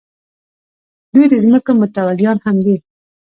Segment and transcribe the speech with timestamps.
[1.13, 2.75] دوی د ځمکو متولیان هم دي.